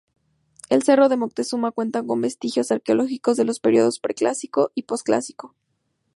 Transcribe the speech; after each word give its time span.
El 0.69 0.81
cerro 0.81 1.09
de 1.09 1.15
Moctezuma 1.17 1.71
cuenta 1.71 2.01
con 2.03 2.21
vestigios 2.21 2.71
arqueológicos 2.71 3.37
de 3.37 3.45
los 3.45 3.59
periodos 3.59 3.99
Preclásico 3.99 4.71
y 4.73 4.81
Posclásico. 4.81 5.53